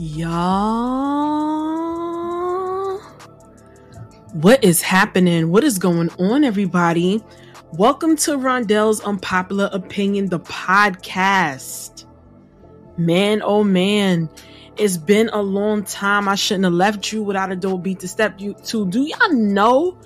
[0.00, 0.30] Y'all,
[4.34, 5.50] what is happening?
[5.50, 7.20] What is going on, everybody?
[7.72, 12.04] Welcome to Rondell's Unpopular Opinion, the podcast.
[12.96, 14.30] Man, oh man,
[14.76, 16.28] it's been a long time.
[16.28, 18.88] I shouldn't have left you without a door beat to step you to.
[18.88, 19.98] Do y'all know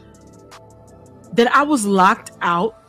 [1.35, 2.83] that I was locked out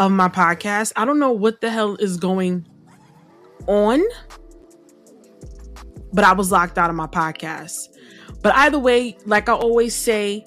[0.00, 0.94] of my podcast?
[0.96, 2.66] I don't know what the hell is going
[3.68, 4.02] on
[6.12, 7.88] but I was locked out of my podcast.
[8.42, 10.46] But either way, like I always say,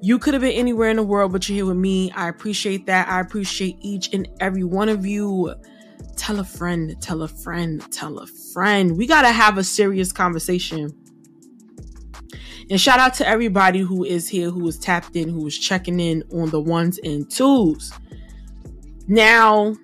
[0.00, 2.10] you could have been anywhere in the world, but you're here with me.
[2.12, 3.08] I appreciate that.
[3.08, 5.54] I appreciate each and every one of you.
[6.16, 8.96] Tell a friend, tell a friend, tell a friend.
[8.96, 10.90] We got to have a serious conversation.
[12.70, 16.00] And shout out to everybody who is here, who is tapped in, who is checking
[16.00, 17.92] in on the ones and twos.
[19.06, 19.74] Now,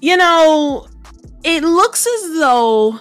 [0.00, 0.86] you know,
[1.44, 2.98] it looks as though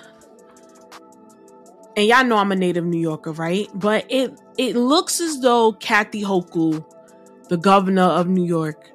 [1.98, 3.68] and y'all know I'm a native New Yorker, right?
[3.74, 6.86] But it it looks as though Kathy Hochul,
[7.50, 8.92] the governor of New York,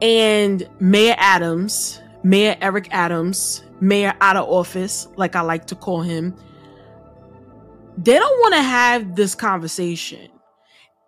[0.00, 6.02] and Mayor Adams, Mayor Eric Adams, Mayor out of office, like I like to call
[6.02, 6.34] him,
[7.98, 10.30] they don't want to have this conversation.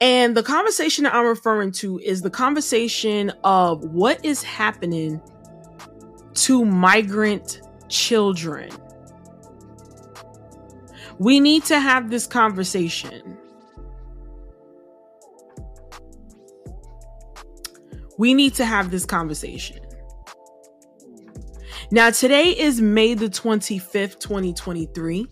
[0.00, 5.20] And the conversation that I'm referring to is the conversation of what is happening
[6.44, 8.70] to migrant children.
[11.18, 13.36] We need to have this conversation.
[18.18, 19.80] We need to have this conversation.
[21.90, 25.26] Now, today is May the 25th, 2023.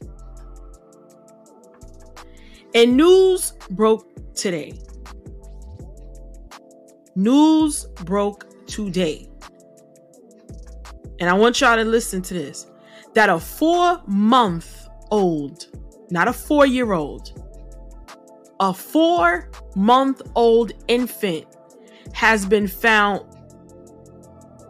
[2.75, 4.73] And news broke today.
[7.15, 9.31] News broke today
[11.20, 12.67] and I want y'all to listen to this
[13.14, 15.67] that a four month old,
[16.11, 17.33] not a four year old,
[18.60, 21.47] a four month old infant
[22.12, 23.22] has been found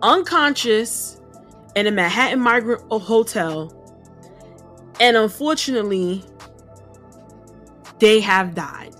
[0.02, 1.20] unconscious
[1.74, 3.72] in a Manhattan migrant hotel.
[4.98, 6.24] And unfortunately,
[7.98, 8.94] they have died.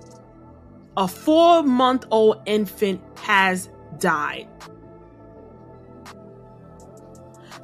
[0.96, 3.68] A four month old infant has
[3.98, 4.48] died.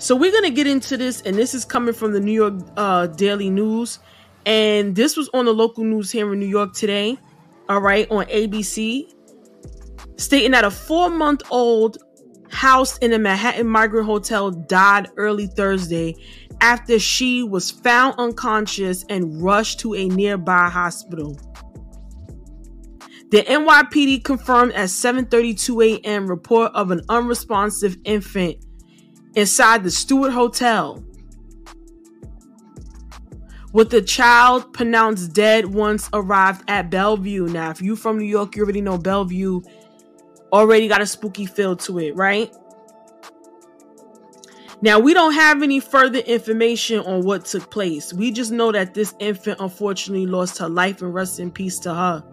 [0.02, 3.06] So we're gonna get into this, and this is coming from the New York uh,
[3.06, 4.00] Daily News,
[4.44, 7.16] and this was on the local news here in New York today.
[7.68, 9.14] All right, on ABC,
[10.16, 11.98] stating that a four-month-old
[12.50, 16.16] housed in a Manhattan migrant hotel died early Thursday
[16.60, 21.38] after she was found unconscious and rushed to a nearby hospital.
[23.30, 26.26] The NYPD confirmed at 7:32 a.m.
[26.26, 28.56] report of an unresponsive infant
[29.34, 31.03] inside the Stewart Hotel
[33.72, 37.47] with the child pronounced dead once arrived at Bellevue.
[37.47, 39.62] Now, if you from New York, you already know Bellevue
[40.53, 42.54] already got a spooky feel to it, right?
[44.82, 48.12] Now, we don't have any further information on what took place.
[48.12, 51.94] We just know that this infant unfortunately lost her life and rest in peace to
[51.94, 52.25] her.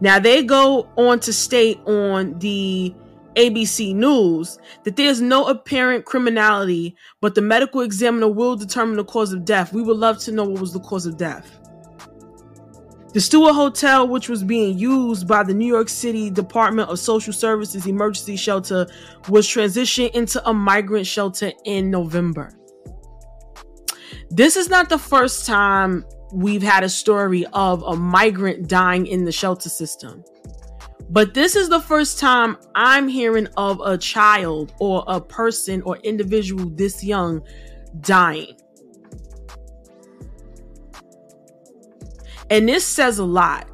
[0.00, 2.94] Now they go on to state on the
[3.36, 9.32] ABC News that there's no apparent criminality, but the medical examiner will determine the cause
[9.32, 9.72] of death.
[9.72, 11.60] We would love to know what was the cause of death.
[13.12, 17.32] The Stewart Hotel, which was being used by the New York City Department of Social
[17.32, 18.86] Services Emergency Shelter,
[19.28, 22.50] was transitioned into a migrant shelter in November.
[24.28, 29.24] This is not the first time we've had a story of a migrant dying in
[29.24, 30.24] the shelter system.
[31.08, 35.98] But this is the first time I'm hearing of a child or a person or
[35.98, 37.42] individual this young
[38.00, 38.56] dying.
[42.50, 43.68] And this says a lot.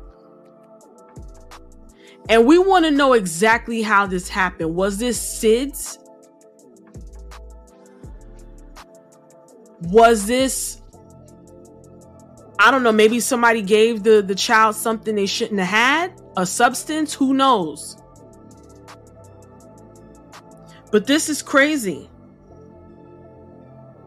[2.28, 4.74] And we want to know exactly how this happened.
[4.74, 5.98] Was this SIDS?
[9.80, 10.81] Was this
[12.58, 16.46] I don't know, maybe somebody gave the, the child something they shouldn't have had, a
[16.46, 17.96] substance, who knows?
[20.90, 22.08] But this is crazy.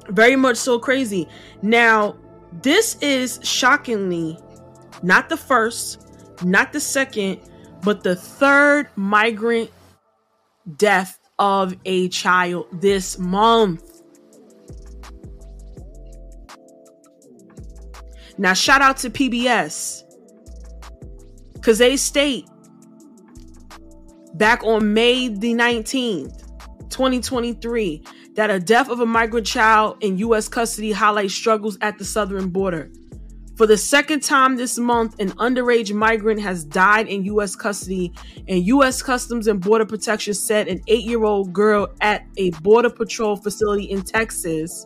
[0.08, 1.28] Very much so crazy.
[1.62, 2.16] Now,
[2.62, 4.38] this is shockingly
[5.02, 6.08] not the first,
[6.44, 7.40] not the second,
[7.84, 9.72] but the third migrant
[10.78, 13.95] death of a child this month.
[18.38, 20.04] Now, shout out to PBS
[21.54, 22.48] because they state
[24.34, 26.42] back on May the 19th,
[26.90, 28.04] 2023,
[28.36, 30.50] that a death of a migrant child in U.S.
[30.50, 32.92] custody highlights struggles at the southern border.
[33.56, 37.56] For the second time this month, an underage migrant has died in U.S.
[37.56, 38.12] custody,
[38.50, 39.02] and U.S.
[39.02, 43.86] Customs and Border Protection said an eight year old girl at a Border Patrol facility
[43.86, 44.86] in Texas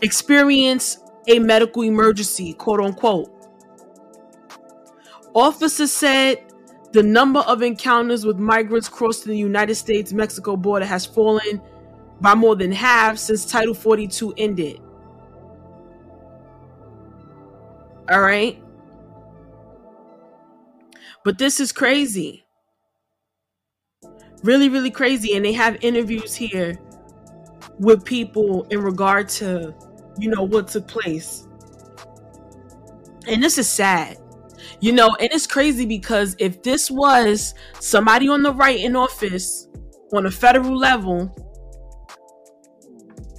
[0.00, 3.32] experienced a medical emergency, quote unquote.
[5.34, 6.44] Officers said
[6.92, 11.60] the number of encounters with migrants crossing the United States Mexico border has fallen
[12.20, 14.80] by more than half since Title 42 ended.
[18.10, 18.62] All right.
[21.24, 22.44] But this is crazy.
[24.42, 25.36] Really, really crazy.
[25.36, 26.78] And they have interviews here
[27.78, 29.74] with people in regard to,
[30.18, 31.46] you know, what took place.
[33.28, 34.18] And this is sad.
[34.80, 39.68] You know, and it's crazy because if this was somebody on the right in office
[40.12, 41.34] on a federal level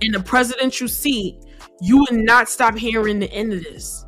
[0.02, 1.40] in the presidential seat,
[1.82, 4.08] you would not stop hearing the end of this.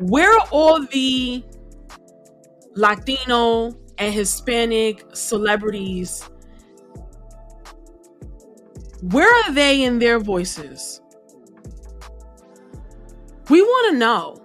[0.00, 1.44] where are all the
[2.74, 6.28] Latino and Hispanic celebrities?
[9.02, 11.00] Where are they in their voices?
[13.48, 14.36] We want to know.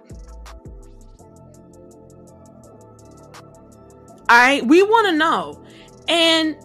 [4.28, 5.64] I we want to know.
[6.08, 6.56] And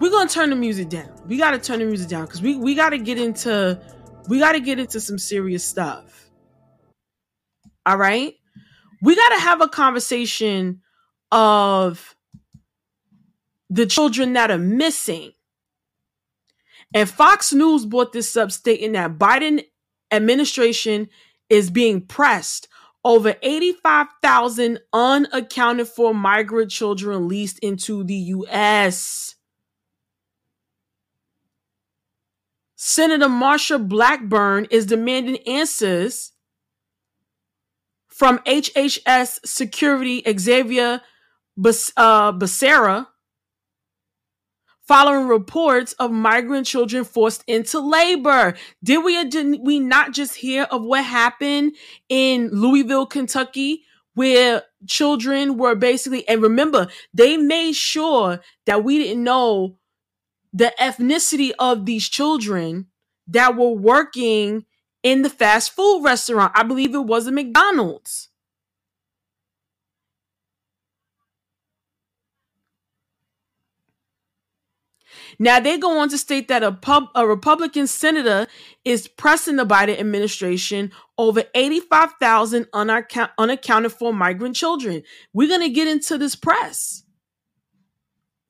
[0.00, 1.10] we're going to turn the music down.
[1.26, 3.80] We got to turn the music down cuz we we got to get into
[4.28, 6.30] we got to get into some serious stuff.
[7.86, 8.34] All right.
[9.02, 10.80] We got to have a conversation
[11.34, 12.14] of
[13.68, 15.32] the children that are missing.
[16.94, 19.64] And Fox News brought this up stating that Biden
[20.12, 21.08] administration
[21.50, 22.68] is being pressed
[23.04, 29.34] over 85,000 unaccounted for migrant children released into the US.
[32.76, 36.32] Senator Marsha Blackburn is demanding answers
[38.06, 41.00] from HHS security Xavier
[41.56, 43.08] Bas- uh, Becerra
[44.86, 48.54] following reports of migrant children forced into labor.
[48.82, 51.72] Did we did we not just hear of what happened
[52.08, 53.82] in Louisville, Kentucky,
[54.14, 59.78] where children were basically and remember they made sure that we didn't know
[60.52, 62.86] the ethnicity of these children
[63.26, 64.64] that were working
[65.02, 66.52] in the fast food restaurant.
[66.54, 68.28] I believe it was a McDonald's.
[75.38, 78.46] Now they go on to state that a pub, a Republican senator
[78.84, 85.02] is pressing the Biden administration over 85,000 unaccount, unaccounted for migrant children.
[85.32, 87.02] We're going to get into this press.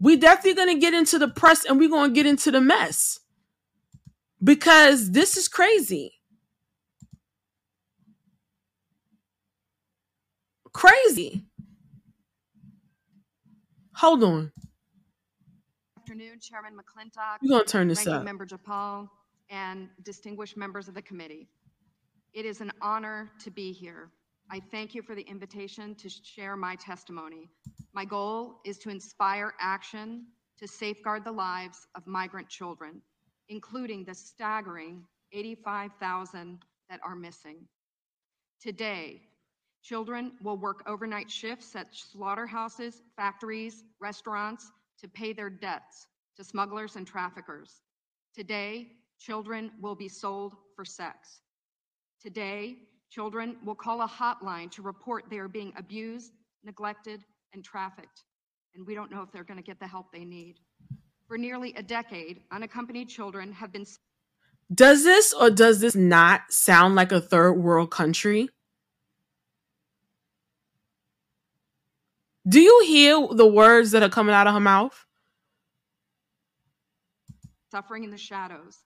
[0.00, 2.60] We're definitely going to get into the press and we're going to get into the
[2.60, 3.20] mess.
[4.42, 6.12] Because this is crazy.
[10.72, 11.44] Crazy.
[13.94, 14.52] Hold on.
[16.14, 17.38] Good afternoon, Chairman McClintock.
[17.42, 18.24] We're gonna turn this Ranking up.
[18.24, 19.08] Member Jayapal
[19.50, 21.48] and distinguished members of the committee.
[22.32, 24.12] It is an honor to be here.
[24.48, 27.50] I thank you for the invitation to share my testimony.
[27.94, 30.26] My goal is to inspire action
[30.58, 33.02] to safeguard the lives of migrant children,
[33.48, 37.66] including the staggering 85,000 that are missing.
[38.60, 39.22] Today,
[39.82, 46.96] Children will work overnight shifts at slaughterhouses, factories, restaurants to pay their debts to smugglers
[46.96, 47.80] and traffickers.
[48.34, 51.40] Today, children will be sold for sex.
[52.20, 52.78] Today,
[53.10, 56.32] children will call a hotline to report they are being abused,
[56.64, 58.24] neglected, and trafficked.
[58.74, 60.56] And we don't know if they're going to get the help they need.
[61.28, 63.86] For nearly a decade, unaccompanied children have been.
[64.74, 68.48] Does this or does this not sound like a third world country?
[72.46, 75.06] Do you hear the words that are coming out of her mouth?
[77.70, 78.84] Suffering in the shadows.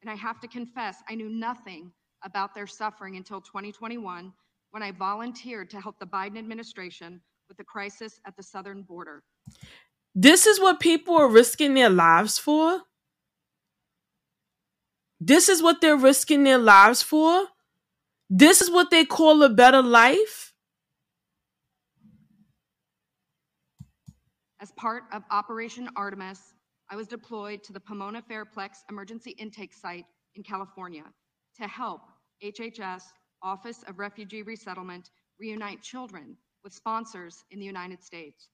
[0.00, 1.92] And I have to confess, I knew nothing
[2.24, 4.32] about their suffering until 2021
[4.70, 9.22] when I volunteered to help the Biden administration with the crisis at the southern border.
[10.14, 12.82] This is what people are risking their lives for?
[15.20, 17.44] This is what they're risking their lives for?
[18.28, 20.43] This is what they call a better life?
[24.64, 26.54] As part of Operation Artemis,
[26.88, 30.06] I was deployed to the Pomona Fairplex Emergency Intake Site
[30.36, 31.04] in California
[31.58, 32.00] to help
[32.42, 33.02] HHS,
[33.42, 38.48] Office of Refugee Resettlement, reunite children with sponsors in the United States.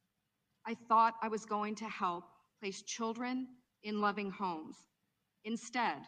[0.67, 2.25] I thought I was going to help
[2.59, 3.47] place children
[3.85, 4.79] in loving homes.
[5.45, 5.99] Instead,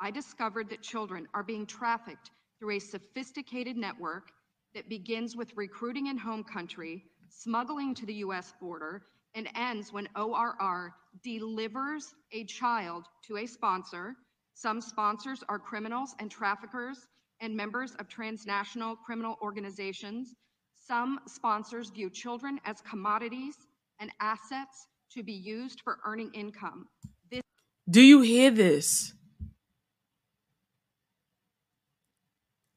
[0.00, 4.32] I discovered that children are being trafficked through a sophisticated network
[4.74, 10.08] that begins with recruiting in home country, smuggling to the US border, and ends when
[10.16, 14.14] ORR delivers a child to a sponsor.
[14.54, 17.06] Some sponsors are criminals and traffickers
[17.40, 20.34] and members of transnational criminal organizations.
[20.74, 23.56] Some sponsors view children as commodities
[24.00, 26.86] and assets to be used for earning income.
[27.30, 27.42] This
[27.88, 29.14] Do you hear this?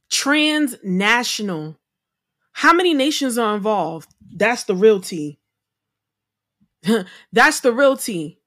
[0.10, 1.78] Transnational.
[2.54, 4.10] How many nations are involved?
[4.36, 5.40] That's the real tea.
[7.32, 8.40] That's the real tea.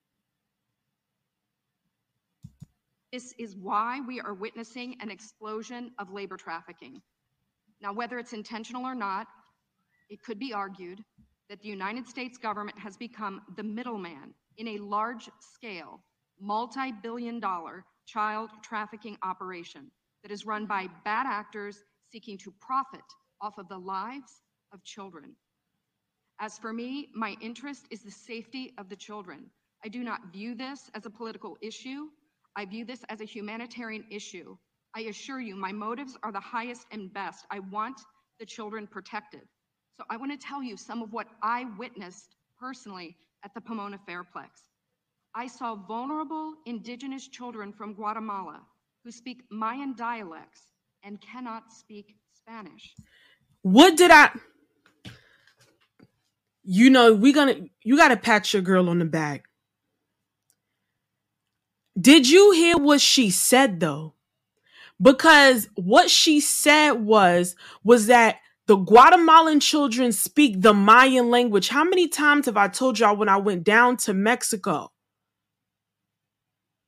[3.12, 7.02] This is why we are witnessing an explosion of labor trafficking.
[7.80, 9.26] Now, whether it's intentional or not,
[10.08, 11.02] it could be argued
[11.48, 16.00] that the United States government has become the middleman in a large scale,
[16.40, 19.90] multi billion dollar child trafficking operation
[20.22, 23.00] that is run by bad actors seeking to profit
[23.40, 25.34] off of the lives of children.
[26.42, 29.50] As for me, my interest is the safety of the children.
[29.84, 32.08] I do not view this as a political issue.
[32.56, 34.56] I view this as a humanitarian issue.
[34.96, 37.44] I assure you, my motives are the highest and best.
[37.50, 38.00] I want
[38.38, 39.42] the children protected.
[39.98, 43.98] So I want to tell you some of what I witnessed personally at the Pomona
[44.08, 44.48] Fairplex.
[45.34, 48.62] I saw vulnerable indigenous children from Guatemala
[49.04, 50.62] who speak Mayan dialects
[51.04, 52.94] and cannot speak Spanish.
[53.62, 54.30] What did I
[56.72, 59.46] You know, we gonna you gotta pat your girl on the back.
[62.00, 64.14] Did you hear what she said though?
[65.02, 68.36] Because what she said was was that
[68.68, 71.70] the Guatemalan children speak the Mayan language.
[71.70, 74.92] How many times have I told y'all when I went down to Mexico,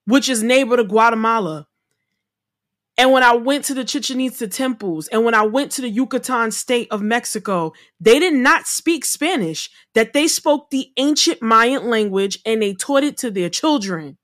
[0.05, 1.67] which is neighbor to Guatemala?
[2.99, 5.89] And when I went to the Chichen Itza temples and when I went to the
[5.89, 11.89] Yucatan state of Mexico, they did not speak Spanish, that they spoke the ancient Mayan
[11.89, 14.19] language and they taught it to their children.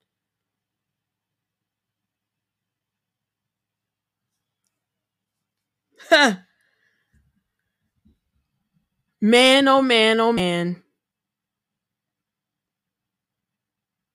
[9.21, 10.83] man, oh man, oh man.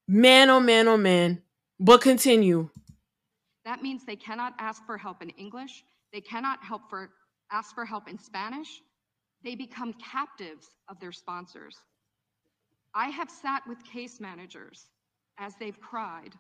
[0.07, 1.41] Man, oh man, oh man.
[1.79, 2.69] But continue.
[3.65, 5.83] That means they cannot ask for help in English.
[6.11, 7.09] They cannot help for
[7.51, 8.81] ask for help in Spanish.
[9.43, 11.77] They become captives of their sponsors.
[12.95, 14.87] I have sat with case managers
[15.37, 16.33] as they've cried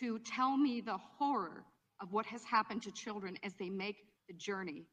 [0.00, 1.64] to tell me the horror
[2.00, 3.96] of what has happened to children as they make
[4.28, 4.86] the journey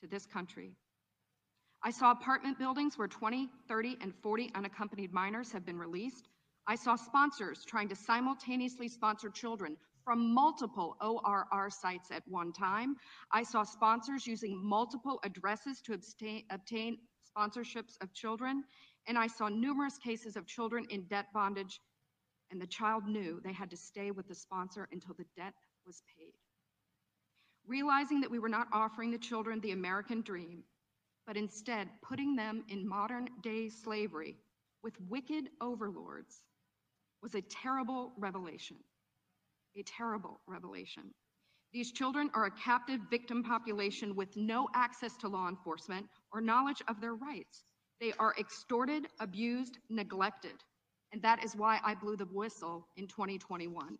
[0.00, 0.72] to this country.
[1.82, 6.28] I saw apartment buildings where 20, 30, and 40 unaccompanied minors have been released.
[6.66, 12.94] I saw sponsors trying to simultaneously sponsor children from multiple ORR sites at one time.
[13.32, 15.98] I saw sponsors using multiple addresses to
[16.48, 16.98] obtain,
[17.36, 18.62] sponsorships of children.
[19.08, 21.80] And I saw numerous cases of children in debt bondage,
[22.52, 26.02] and the child knew they had to stay with the sponsor until the debt was
[26.16, 26.32] paid.
[27.66, 30.62] Realizing that we were not offering the children the American dream,
[31.26, 34.36] but instead putting them in modern day slavery
[34.84, 36.44] with wicked overlords
[37.22, 38.76] was a terrible revelation.
[39.76, 41.12] A terrible revelation.
[41.72, 46.82] These children are a captive victim population with no access to law enforcement or knowledge
[46.88, 47.64] of their rights.
[48.00, 50.64] They are extorted, abused, neglected.
[51.12, 53.98] And that is why I blew the whistle in 2021.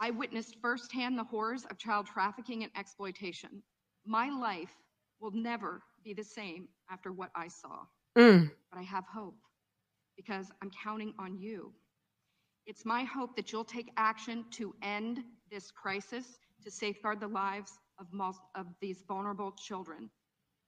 [0.00, 3.62] I witnessed firsthand the horrors of child trafficking and exploitation.
[4.04, 4.74] My life
[5.20, 7.84] will never be the same after what I saw.
[8.16, 8.50] Mm.
[8.72, 9.36] But I have hope
[10.16, 11.72] because I'm counting on you.
[12.70, 17.72] It's my hope that you'll take action to end this crisis, to safeguard the lives
[17.98, 20.08] of, most, of these vulnerable children.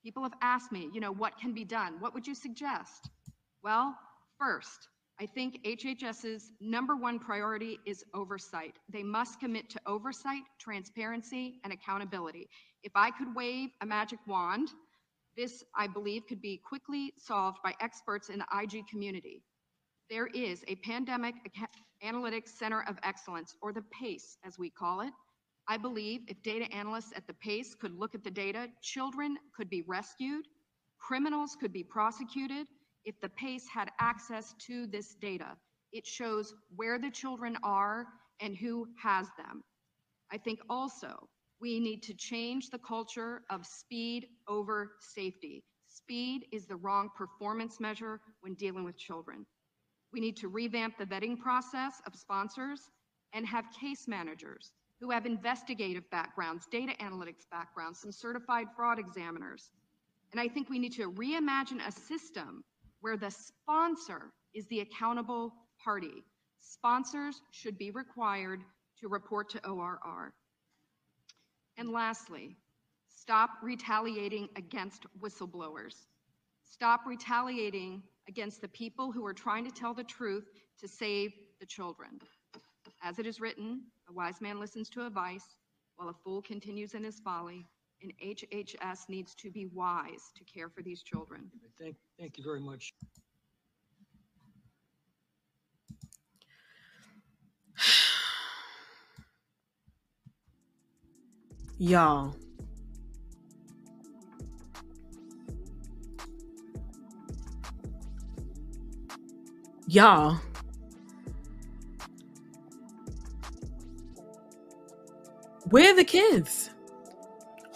[0.02, 2.00] People have asked me, you know, what can be done?
[2.00, 3.08] What would you suggest?
[3.62, 3.96] Well,
[4.36, 4.88] first,
[5.20, 8.74] I think HHS's number one priority is oversight.
[8.88, 12.48] They must commit to oversight, transparency, and accountability.
[12.82, 14.70] If I could wave a magic wand,
[15.36, 19.44] this, I believe, could be quickly solved by experts in the IG community.
[20.12, 21.36] There is a Pandemic
[22.04, 25.14] Analytics Center of Excellence, or the PACE as we call it.
[25.68, 29.70] I believe if data analysts at the PACE could look at the data, children could
[29.70, 30.44] be rescued,
[30.98, 32.66] criminals could be prosecuted,
[33.06, 35.56] if the PACE had access to this data.
[35.92, 38.06] It shows where the children are
[38.38, 39.64] and who has them.
[40.30, 41.26] I think also
[41.62, 45.62] We need to change the culture of speed over safety.
[45.86, 49.46] Speed is the wrong performance measure when dealing with children.
[50.12, 52.80] We need to revamp the vetting process of sponsors
[53.32, 59.70] and have case managers who have investigative backgrounds, data analytics backgrounds, some certified fraud examiners.
[60.30, 62.62] And I think we need to reimagine a system
[63.00, 65.52] where the sponsor is the accountable
[65.82, 66.22] party.
[66.60, 68.60] Sponsors should be required
[69.00, 70.32] to report to ORR.
[71.76, 72.56] And lastly,
[73.08, 76.06] stop retaliating against whistleblowers.
[76.64, 80.48] Stop retaliating against the people who are trying to tell the truth
[80.80, 82.20] to save the children.
[83.02, 85.56] As it is written, a wise man listens to advice
[85.96, 87.66] while a fool continues in his folly.
[88.02, 91.50] And HHS needs to be wise to care for these children.
[91.78, 92.92] Thank, thank you very much.
[101.78, 102.34] Y'all.
[109.92, 110.40] Y'all.
[115.68, 116.70] Where are the kids?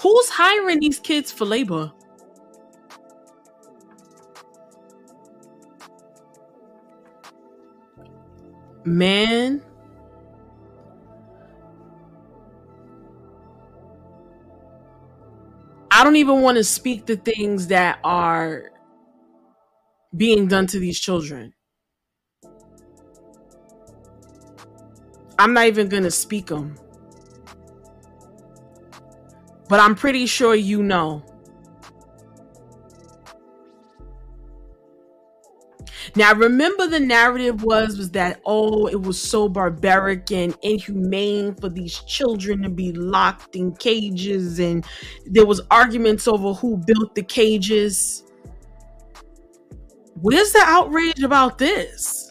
[0.01, 1.93] Who's hiring these kids for labor?
[8.87, 9.63] Man.
[15.91, 18.71] I don't even want to speak the things that are
[20.17, 21.53] being done to these children.
[25.39, 26.77] I'm not even going to speak them.
[29.69, 31.23] But I'm pretty sure you know.
[36.15, 41.69] Now remember the narrative was was that oh it was so barbaric and inhumane for
[41.69, 44.85] these children to be locked in cages and
[45.27, 48.23] there was arguments over who built the cages.
[50.21, 52.26] Where's the outrage about this?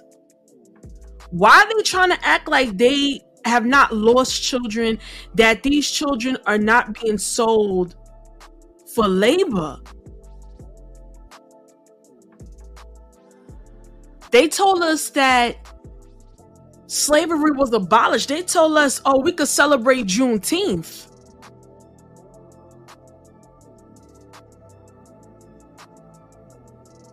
[1.32, 5.00] Why are they trying to act like they have not lost children,
[5.36, 7.96] that these children are not being sold
[8.94, 9.78] for labor?
[14.32, 15.56] They told us that
[16.88, 18.30] slavery was abolished.
[18.30, 21.08] They told us, oh, we could celebrate Juneteenth.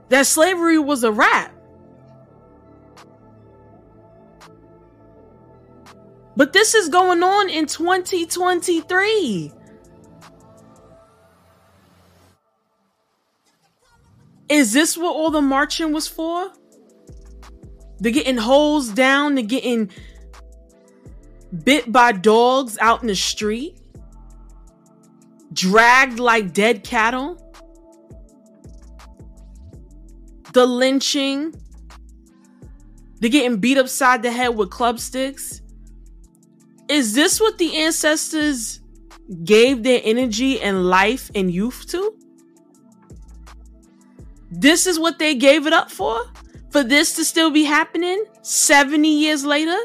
[0.08, 1.54] That slavery was a wrap.
[6.36, 9.52] But this is going on in 2023.
[14.48, 16.50] Is this what all the marching was for?
[18.00, 19.34] They're getting holes down.
[19.34, 19.90] They're getting
[21.64, 23.78] bit by dogs out in the street,
[25.52, 27.38] dragged like dead cattle.
[30.52, 31.54] The lynching.
[33.20, 35.61] They're getting beat upside the head with club sticks.
[36.92, 38.80] Is this what the ancestors
[39.44, 42.14] gave their energy and life and youth to?
[44.50, 46.16] This is what they gave it up for?
[46.72, 49.78] for this to still be happening 70 years later?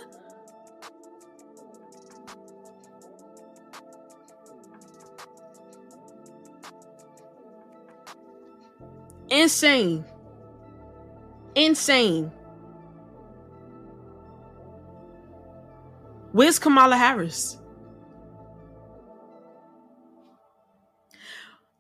[9.30, 10.06] Insane.
[11.56, 12.32] Insane.
[16.38, 17.58] Where's Kamala Harris?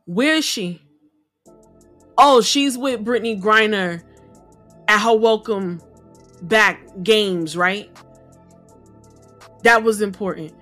[0.06, 0.82] Where is she?
[2.17, 4.02] Oh, she's with Brittney Griner
[4.88, 5.80] at her welcome
[6.41, 7.88] back games, right?
[9.62, 10.56] That was important.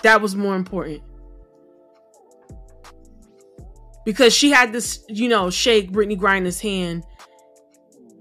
[0.00, 1.02] That was more important.
[4.06, 7.04] Because she had this, you know, shake Brittney Griner's hand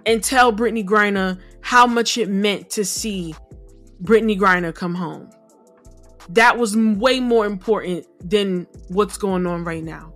[0.05, 3.33] and tell Brittney Griner how much it meant to see
[4.03, 5.29] Brittney Griner come home.
[6.29, 10.13] That was way more important than what's going on right now.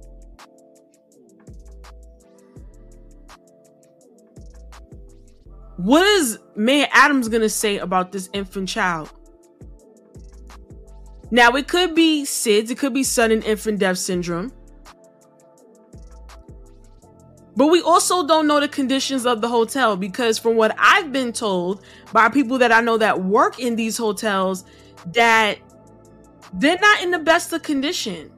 [5.77, 9.11] What is Mayor Adams gonna say about this infant child?
[11.29, 14.51] Now it could be SIDS, it could be sudden infant death syndrome.
[17.57, 21.33] But we also don't know the conditions of the hotel because from what I've been
[21.33, 24.63] told by people that I know that work in these hotels
[25.13, 25.57] that
[26.53, 28.31] they're not in the best of condition.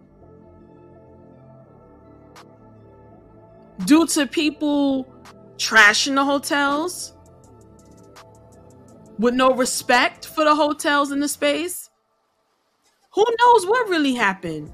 [3.85, 5.05] Due to people
[5.57, 7.13] trashing the hotels,
[9.19, 11.89] with no respect for the hotels in the space.
[13.13, 14.71] Who knows what really happened?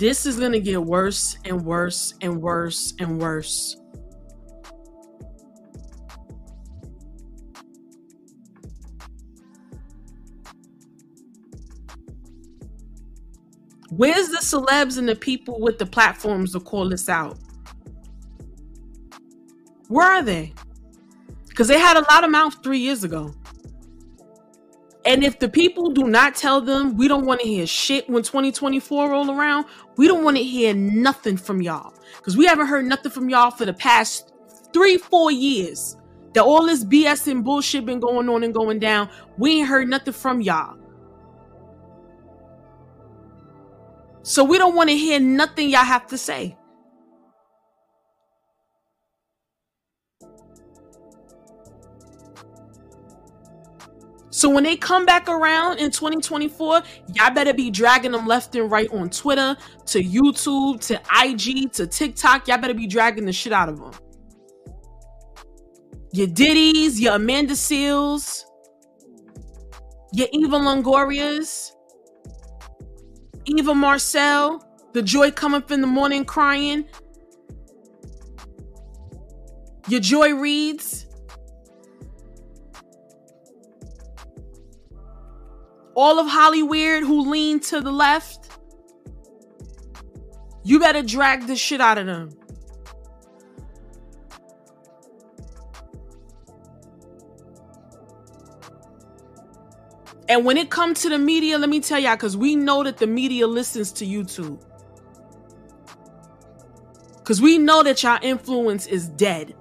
[0.00, 3.76] This is going to get worse and worse and worse and worse.
[13.90, 17.36] Where's the celebs and the people with the platforms to call this out?
[19.88, 20.54] Where are they?
[21.46, 23.34] Because they had a lot of mouth three years ago.
[25.10, 28.22] And if the people do not tell them we don't want to hear shit when
[28.22, 31.92] 2024 roll around, we don't want to hear nothing from y'all.
[32.18, 34.32] Because we haven't heard nothing from y'all for the past
[34.72, 35.96] three, four years.
[36.34, 39.10] That all this BS and bullshit been going on and going down.
[39.36, 40.78] We ain't heard nothing from y'all.
[44.22, 46.56] So we don't want to hear nothing y'all have to say.
[54.40, 56.80] So when they come back around in 2024,
[57.12, 61.86] y'all better be dragging them left and right on Twitter, to YouTube, to IG, to
[61.86, 62.48] TikTok.
[62.48, 63.92] Y'all better be dragging the shit out of them.
[66.14, 68.44] Your Diddy's, your Amanda Seales,
[70.14, 71.76] your Eva Longoria's,
[73.44, 74.58] Eva Marcille,
[74.94, 76.86] the Joy come up in the morning crying,
[79.86, 81.09] your Joy Reids.
[85.94, 88.48] All of Hollywood who lean to the left,
[90.62, 92.30] you better drag the shit out of them.
[100.28, 102.98] And when it comes to the media, let me tell y'all, because we know that
[102.98, 104.62] the media listens to YouTube.
[107.16, 109.56] Because we know that y'all influence is dead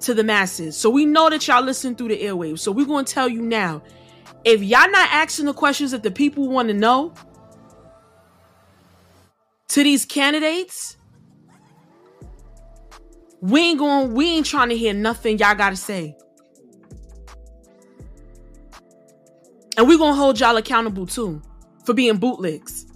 [0.00, 0.76] to the masses.
[0.76, 2.58] So we know that y'all listen through the airwaves.
[2.58, 3.80] So we're going to tell you now
[4.44, 7.14] if y'all not asking the questions that the people want to know
[9.68, 10.96] to these candidates,
[13.40, 16.16] we ain't going, we ain't trying to hear nothing y'all gotta say.
[19.76, 21.40] And we gonna hold y'all accountable too
[21.84, 22.86] for being bootlegs.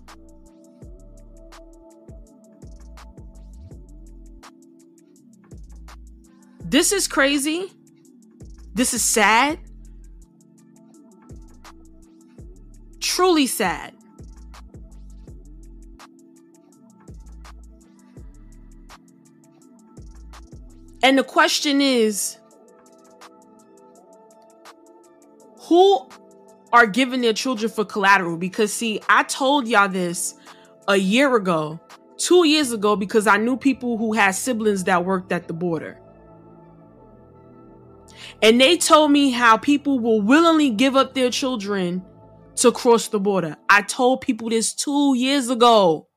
[6.60, 7.72] This is crazy.
[8.74, 9.58] This is sad.
[13.16, 13.94] Truly sad.
[21.02, 22.36] And the question is
[25.60, 26.06] who
[26.74, 28.36] are giving their children for collateral?
[28.36, 30.34] Because, see, I told y'all this
[30.86, 31.80] a year ago,
[32.18, 35.98] two years ago, because I knew people who had siblings that worked at the border.
[38.42, 42.04] And they told me how people will willingly give up their children
[42.56, 43.56] to cross the border.
[43.68, 46.08] I told people this two years ago.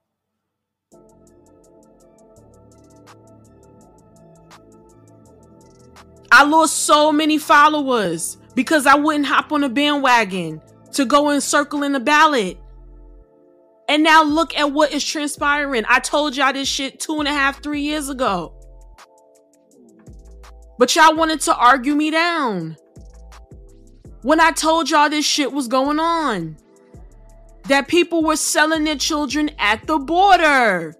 [6.31, 10.61] I lost so many followers because I wouldn't hop on a bandwagon
[10.93, 12.57] to go and circle in the ballot.
[13.87, 15.83] And now look at what is transpiring.
[15.89, 18.53] I told y'all this shit two and a half, three years ago.
[20.77, 22.77] But y'all wanted to argue me down
[24.21, 26.57] when I told y'all this shit was going on.
[27.67, 30.95] That people were selling their children at the border.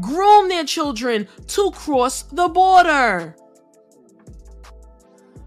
[0.00, 3.34] Groom their children to cross the border.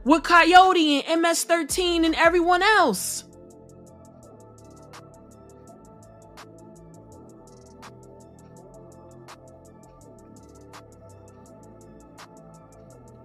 [0.05, 3.25] With Coyote and MS 13 and everyone else.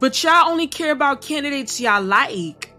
[0.05, 2.75] But y'all only care about candidates y'all like.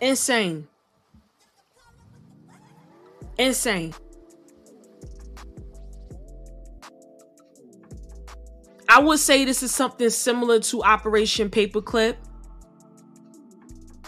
[0.00, 0.66] Insane.
[3.38, 3.94] Insane.
[8.88, 12.16] I would say this is something similar to Operation Paperclip,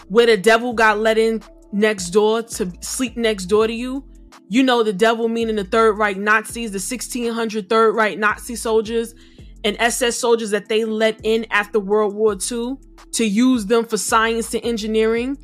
[0.09, 1.41] where the devil got let in
[1.73, 4.05] next door to sleep next door to you.
[4.49, 9.13] You know the devil meaning the Third Reich Nazis, the 1600 Third Reich Nazi soldiers
[9.63, 12.75] and SS soldiers that they let in after World War II
[13.13, 15.37] to use them for science and engineering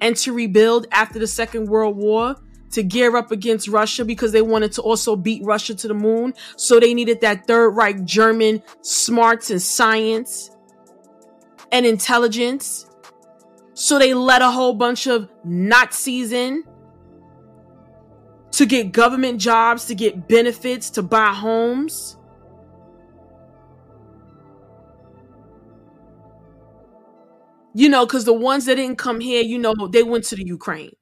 [0.00, 2.36] and to rebuild after the Second World War
[2.72, 6.34] to gear up against Russia because they wanted to also beat Russia to the moon.
[6.56, 10.50] So they needed that Third Reich German smarts and science
[11.72, 12.85] and intelligence.
[13.78, 16.64] So they let a whole bunch of Nazis in
[18.52, 22.16] to get government jobs, to get benefits, to buy homes.
[27.74, 30.46] You know, because the ones that didn't come here, you know, they went to the
[30.46, 30.96] Ukraine.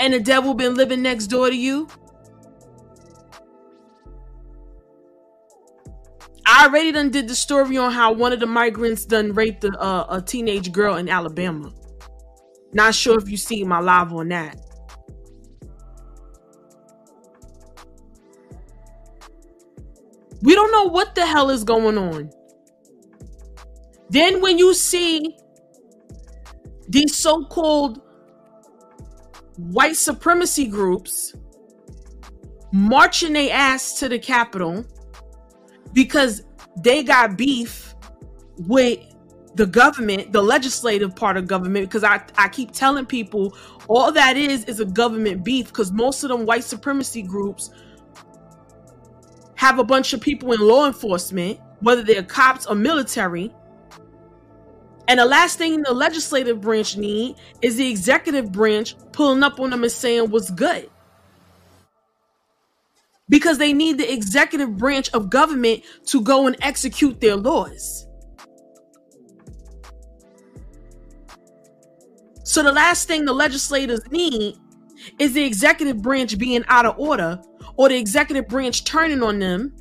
[0.00, 1.86] And the devil been living next door to you.
[6.46, 9.70] I already done did the story on how one of the migrants done raped a,
[9.80, 11.72] uh, a teenage girl in Alabama.
[12.72, 14.60] Not sure if you see my live on that.
[20.42, 22.30] We don't know what the hell is going on.
[24.10, 25.36] Then when you see
[26.88, 28.02] these so-called
[29.56, 31.34] white supremacy groups
[32.72, 34.84] marching their ass to the Capitol
[35.94, 36.42] because
[36.76, 37.94] they got beef
[38.58, 38.98] with
[39.54, 44.36] the government, the legislative part of government, because I, I keep telling people all that
[44.36, 47.70] is is a government beef because most of them white supremacy groups
[49.54, 53.54] have a bunch of people in law enforcement, whether they're cops or military.
[55.06, 59.70] And the last thing the legislative branch need is the executive branch pulling up on
[59.70, 60.90] them and saying what's good
[63.28, 68.06] because they need the executive branch of government to go and execute their laws.
[72.44, 74.56] So the last thing the legislators need
[75.18, 77.40] is the executive branch being out of order
[77.76, 79.74] or the executive branch turning on them.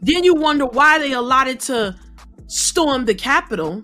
[0.00, 1.98] Then you wonder why they allotted to
[2.46, 3.82] storm the Capitol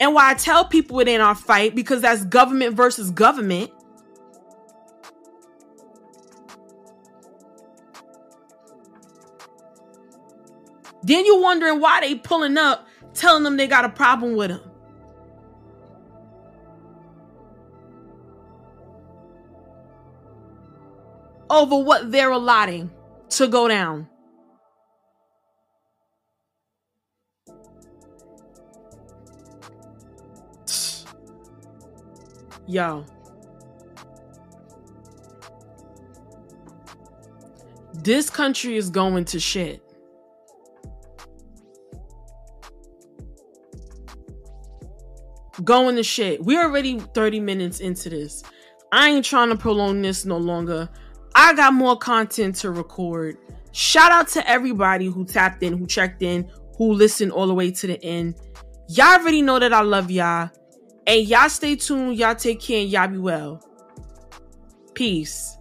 [0.00, 3.70] And why I tell people it ain't our fight because that's government versus government.
[11.02, 14.60] Then you're wondering why they pulling up, telling them they got a problem with them.
[21.50, 22.90] Over what they're allotting
[23.30, 24.09] to go down.
[32.70, 33.04] Yo.
[37.94, 39.82] This country is going to shit.
[45.64, 46.44] Going to shit.
[46.44, 48.44] We're already 30 minutes into this.
[48.92, 50.88] I ain't trying to prolong this no longer.
[51.34, 53.36] I got more content to record.
[53.72, 57.72] Shout out to everybody who tapped in, who checked in, who listened all the way
[57.72, 58.36] to the end.
[58.88, 60.50] Y'all already know that I love y'all.
[61.06, 62.16] And y'all stay tuned.
[62.16, 63.62] Y'all take care and y'all be well.
[64.94, 65.56] Peace.